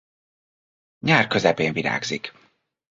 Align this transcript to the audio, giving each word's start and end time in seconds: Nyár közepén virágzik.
Nyár 0.99 1.27
közepén 1.27 1.73
virágzik. 1.73 2.33